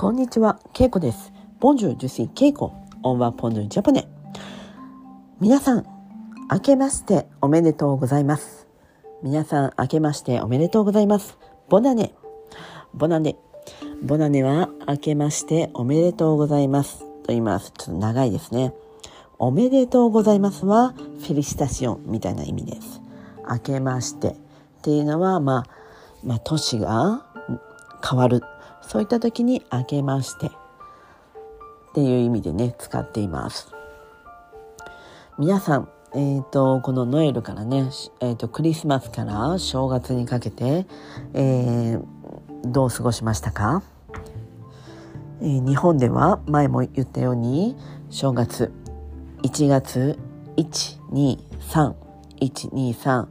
[0.00, 1.32] こんにちは、ケイコです。
[1.58, 2.70] Bonjour, je suis Keiko.
[3.02, 4.06] On va prendre le japonais.
[5.40, 5.84] 皆さん、
[6.52, 8.68] 明けましておめでとうございます。
[9.24, 11.36] 皆さん、明けましておめでとうございます。
[11.68, 12.14] ボナネ。
[12.94, 13.34] ボナネ。
[14.00, 17.00] ボナネは明けましておめでとうございます。
[17.00, 17.72] と言います。
[17.76, 18.72] ちょっと長いですね。
[19.40, 23.00] おめでとうございますは、フェリシタシオンみたいな意味です。
[23.50, 24.34] 明けましてっ
[24.82, 25.70] ていうのは、まあ、
[26.22, 27.26] まあ、年が
[28.08, 28.42] 変わる。
[28.82, 30.50] そういった時に明けましてっ
[31.94, 33.68] ていう意味でね、使っています。
[35.38, 40.86] 皆さん、えっ、と、このノエルからね、えっ、と、クリスマスから正月にかけて、
[41.34, 42.04] えー
[42.64, 43.82] どう過ごしましたか、
[45.40, 47.76] えー日本では前も言ったように、
[48.10, 48.72] 正月、
[49.42, 50.18] 1月
[50.56, 51.94] 123、
[52.40, 53.26] 123、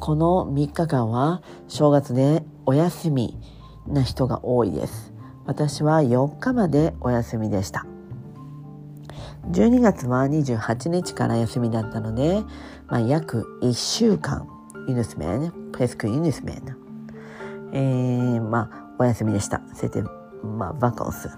[0.00, 3.38] この3日間は正月でお休み
[3.86, 5.12] な人が多いです。
[5.44, 7.86] 私は4日までお休みでした。
[9.50, 12.42] 12月は28日から休みだったので、
[12.86, 14.46] まあ、約1週間、
[14.88, 16.76] une semaine, presque une semaine.
[17.72, 19.62] えー、まあ、お休みでした。
[19.74, 20.06] c'était,
[20.44, 21.30] まあ、バカンス。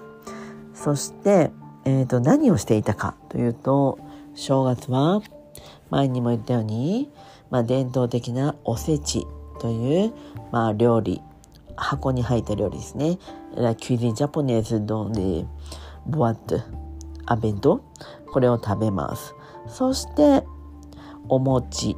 [0.74, 1.52] そして、
[1.84, 3.98] えっ、と、何をしていたかというと、
[4.34, 5.22] 正月は、
[5.90, 7.10] 前にも言ったように、
[7.50, 9.26] まあ、伝統的なおせち
[9.60, 10.12] という、
[10.50, 11.22] まあ、料理、
[11.76, 13.18] 箱に入った料理ですね。
[13.56, 15.46] La cuisine japonaise dans les
[16.08, 16.62] boîtes
[17.26, 17.80] à bento。
[18.32, 19.34] これを食べます。
[19.68, 20.44] そして、
[21.28, 21.96] お餅、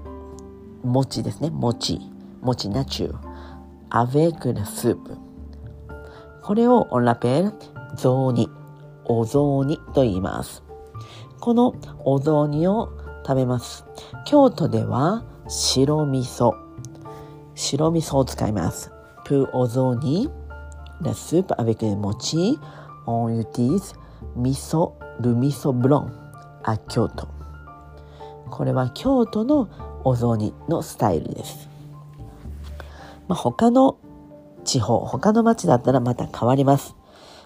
[0.84, 1.50] 餅ですね。
[1.50, 2.00] 餅、
[2.42, 3.36] 餅ナチュー。
[3.90, 4.98] avec le soup。
[6.42, 7.52] これを on l'appelle
[7.96, 8.48] 雑煮、
[9.04, 10.62] お雑煮と言います。
[11.40, 11.74] この
[12.04, 12.90] お雑煮を
[13.26, 13.84] 食べます。
[14.24, 16.52] 京都では白味噌、
[17.54, 18.95] 白味噌を使います。
[19.26, 20.30] Pour お雑煮、
[21.02, 22.58] la soupe avec les mochi,
[23.08, 23.94] on utilise
[24.36, 26.06] 味噌、le 味噌 blanc
[26.62, 27.26] à 京都。
[28.50, 29.68] これは京都の
[30.04, 31.68] お雑煮のスタイルです。
[33.26, 33.98] まあ、他の
[34.64, 36.94] 地方、他の町だったらまた変わります。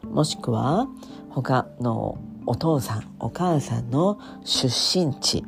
[0.05, 0.87] もしくは、
[1.31, 5.47] 他のお父さん、お母さんの出身地、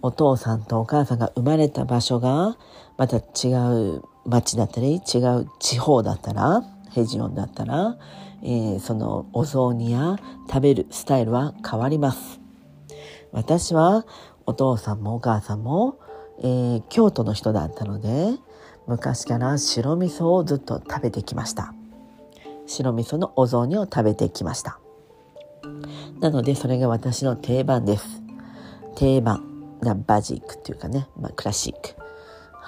[0.00, 2.56] お父さんとお母さんが生まれた場所が、
[2.96, 3.52] また違
[3.98, 7.98] う町だったり、違う地方だったら、ヘジオンだったら、
[8.42, 10.16] えーそのお雑煮や
[10.48, 12.40] 食べるスタイルは変わります。
[13.32, 14.06] 私は
[14.46, 15.98] お父さんもお母さんも、
[16.40, 18.36] えー京都の人だったので
[18.86, 21.74] 昔から白味噌をずっと食べてきました。
[22.66, 24.78] 白味噌のお雑煮を食べてきました。
[26.20, 28.22] なのでそれが私の定番です。
[28.94, 31.94] 定番なバジックっていうかね、まあ、クラシック、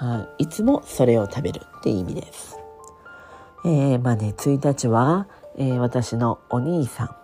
[0.01, 2.57] はい、いつもそれを食べるっていう意味です。
[3.63, 5.27] えーまあね1日は、
[5.59, 7.15] えー私のお兄さ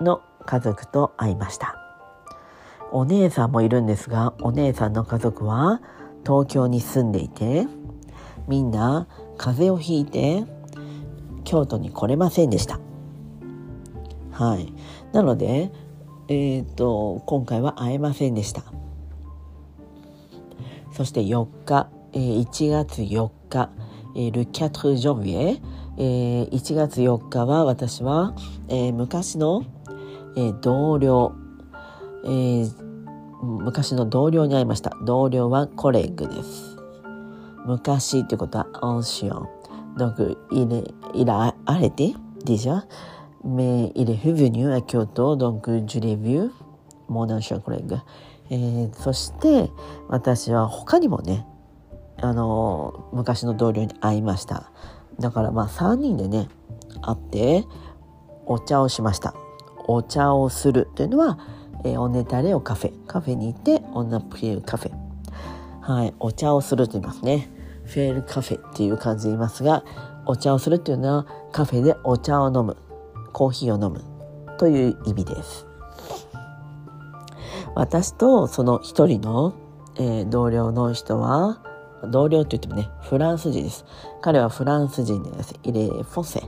[0.00, 1.76] んの家族と会いました。
[2.90, 5.82] お姉さんもいるんですがお姉さんの家族は
[6.24, 7.66] 東京に住んでいて
[8.48, 9.06] みんな
[9.36, 10.44] 風邪をひいて
[11.44, 12.80] 京都に来れませんでした。
[14.30, 14.72] はい。
[15.12, 15.70] なので
[16.28, 18.64] えっ、と今回は会えませんでした。
[20.92, 23.70] そして4日、1月4日
[24.32, 25.60] ル・キャト・ジョビエ
[25.96, 28.34] 1月4日は私は
[28.92, 29.64] 昔の
[30.60, 31.32] 同僚
[33.42, 34.96] 昔の同僚に会いました。
[35.04, 36.76] 同僚はコレッグです。
[37.66, 39.48] 昔っていうことはオンシオン
[39.96, 40.84] ドグイレ
[41.14, 42.14] イラアレテ
[42.44, 42.82] ディジャ
[43.44, 46.50] メイレフヴニュア京都ドグジュレビュー
[47.08, 47.98] モーダンシオンコレッグ、
[48.50, 49.70] え、そして
[50.08, 51.46] 私はほかにもね
[52.18, 54.70] あの昔の同僚に会いました。
[55.18, 56.48] だからまあ3人でね、
[57.02, 57.64] 会って
[58.46, 59.34] お茶をしました。
[59.86, 61.38] お茶をするというのは、
[61.84, 63.06] えー、オネタレオカフェ。
[63.06, 64.92] カフェに行って、オナプリエルカフェ。
[65.80, 67.48] はい、お茶をすると言いますね。
[67.84, 69.84] フェールカフェっていう感じで言いますが、
[70.26, 72.76] お茶をするっていうのはカフェでお茶を飲む、
[73.32, 74.04] コーヒーを飲む
[74.58, 75.66] という意味です。
[77.74, 79.54] 私とその一人の、
[79.96, 81.60] えー同僚の人は、
[82.10, 83.84] 同僚って言ってもね、フランス人です。
[84.20, 85.54] 彼はフランス人です。
[85.62, 86.42] イレフォセ。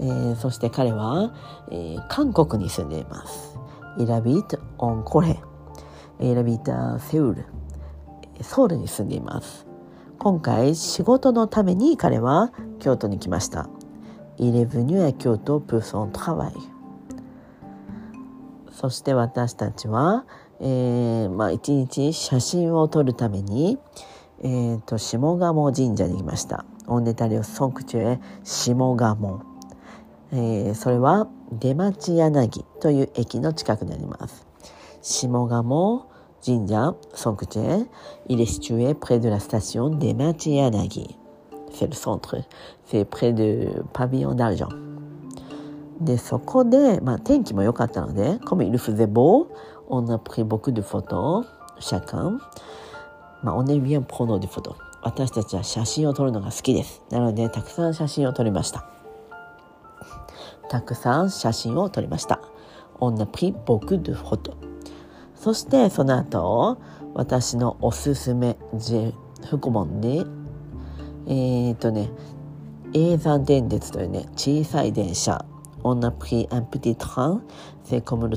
[0.00, 1.32] えーそして彼は、
[1.70, 3.58] えー韓国に住んでいます。
[3.98, 5.40] イラビート・オン・コレ。
[6.20, 7.44] イラビータ・セウル。
[8.42, 9.66] ソウルに住んでいます。
[10.18, 13.68] 今回仕事のために彼は京都に来ました。
[14.38, 16.52] Il est venu à Kyoto pour son travail.
[18.72, 20.24] そして私たちは、
[20.60, 23.78] えーまあ一日写真を撮るために、
[24.42, 26.64] えー、と下鴨神社に来ました。
[26.86, 29.42] オンネタリオソンクチュエ下鴨、
[30.32, 30.74] えー。
[30.74, 34.46] それは出町柳という駅の近くにあります。
[35.02, 36.06] 下鴨
[36.44, 37.86] 神社ソンクチュエ
[38.28, 41.16] イレシチュエプレドラスタシオン出町柳。
[41.72, 42.44] セルソントル。
[42.86, 43.32] セプレ
[43.74, 44.90] ドパビオンダルジョン。
[46.00, 49.48] で、そこで、まあ、天気も良かったので、コミルフゼボー、
[49.88, 51.46] オンナプリボクドフォト、
[51.78, 52.40] シャカン。
[53.42, 54.76] まあ、おねみやんぽのでほど。
[55.02, 57.02] 私たちは写真を撮るのが好きです。
[57.10, 58.84] なので、たくさん写真を撮りました。
[60.68, 62.40] たくさん写真を撮りました。
[65.34, 66.78] そして、その後、
[67.14, 68.58] 私のおすすめ、
[71.26, 72.10] え、っとね、
[72.92, 75.44] エーザー電鉄というね、小さい電車。
[75.82, 77.40] On a pris un petit train,
[77.84, 78.28] c'est comme.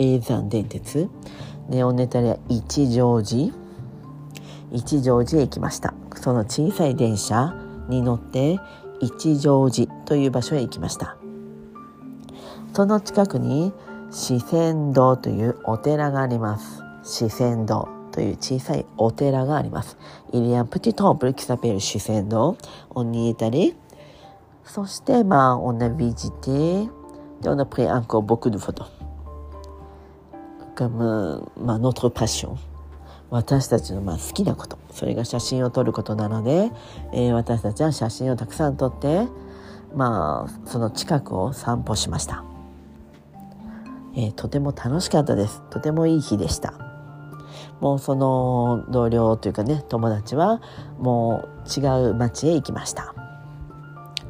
[0.00, 1.08] 永山電鉄
[1.68, 3.52] でおネタで一乗寺
[4.72, 7.54] 一乗寺へ行きましたその小さい電車
[7.88, 8.58] に乗って
[9.00, 11.16] 一乗寺という場所へ行きました
[12.74, 13.72] その近くに
[14.10, 19.96] 四川堂というお寺があります四川堂という小さいお寺があります。
[20.32, 22.56] Il y a un petit temple qui s'appelle 四川堂。
[22.90, 23.76] On y est allé.
[24.64, 26.88] そして、まあ、on a visité.
[27.42, 28.86] Et on a pris encore beaucoup de photos.
[30.80, 32.56] Comme, まあ、notre passion.
[33.28, 34.78] 私たちのまあ好きなこと。
[34.90, 36.70] それが写真を撮ることなので、
[37.12, 39.28] えー、私たちは写真をたくさん撮って
[39.94, 42.44] まあその近くを散歩しました、
[44.16, 45.62] えー、とても楽しかったです。
[45.68, 46.72] とてもいい日でした。
[47.80, 50.62] もうその同僚というかね友達は
[50.98, 53.14] もう違う町へ行きました。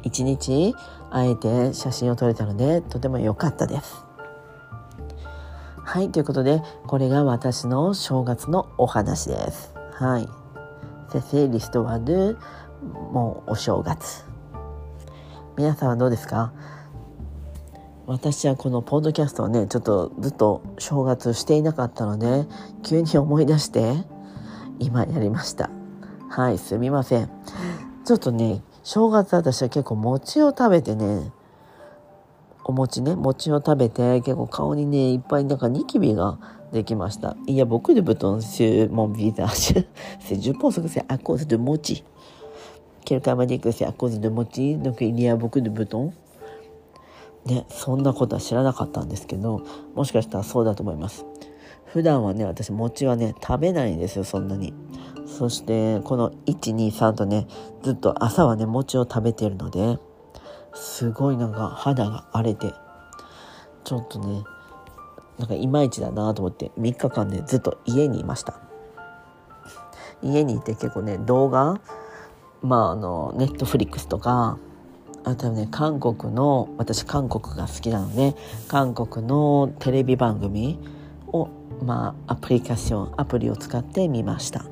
[0.03, 0.75] 一日
[1.11, 4.10] あえて写真を撮れたのでとても良かったです。
[5.83, 9.73] はい、ということで、これが私の正月のお話です。
[9.93, 10.29] はい。
[11.11, 12.37] 先生、リストワル、
[13.11, 14.23] もうお正月。
[15.57, 16.53] 皆さんはどうですか？
[18.07, 22.45] 私はこのポッドキャストをね、ちょっとずっと正月していなかったので、
[22.83, 23.95] 急に思い出して、
[24.79, 25.69] 今やりました。
[26.29, 27.29] はい、すみません。
[28.05, 31.31] ちょっとね、正月私は結構餅を食べてね、
[32.71, 36.39] 餅ね餅を食べて結構顔にねいっぱいなんかニキビが
[36.71, 37.35] できました。
[37.47, 38.41] いや僕でぶとん
[38.91, 42.03] もんびざしゅじゅぽそくせあこずでもち
[43.03, 46.13] けるかまくせあこずでものけいや僕でぶと
[47.45, 49.65] ねそんなことは知らなかったんですけど
[49.95, 51.25] もしかしたらそうだと思います。
[51.85, 54.73] 普段はね私餅はね食べないんですよそんなに。
[55.25, 57.47] そしてこの123とね
[57.83, 59.97] ずっと朝はね餅を食べているので
[60.73, 62.73] すごいなんか肌が荒れて
[63.83, 64.43] ちょっとね
[65.37, 68.59] なんかいまいちだなと思って3日間ねずっと家にいました。
[70.23, 71.81] 家にいて結構ね動画
[72.61, 74.59] まああのネットフリックスとか
[75.23, 78.35] あとはね韓国の私韓国が好きなので
[78.67, 80.79] 韓国のテレビ番組
[81.27, 81.49] を
[81.83, 84.65] まあアプリケーションアプリを使って見ました。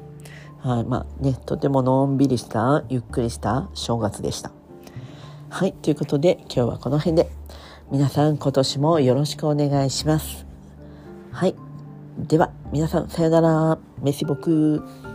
[0.60, 4.59] はいまあねとてものんびりしたゆっくりした正月でした。
[5.52, 7.30] はい、ということで今日はこの辺で
[7.92, 10.46] 皆さん今年もよろしくお願いします。
[11.32, 11.56] はい、
[12.20, 13.80] では皆さんさよなら。
[14.02, 15.09] メシボク。